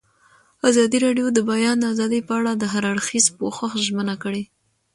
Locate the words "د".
1.31-1.35, 1.37-1.39, 2.55-2.63